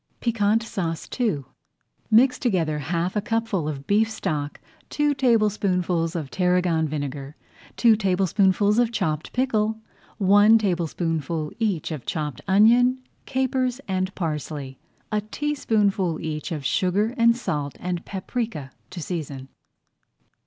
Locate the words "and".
13.87-14.15, 17.15-17.37, 17.79-18.03